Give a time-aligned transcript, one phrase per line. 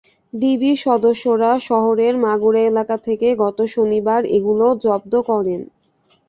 [0.33, 5.61] ডিবির সদস্যরা শহরের মাগুরা এলাকা থেকে গত শনিবার এগুলো জব্দ করেন।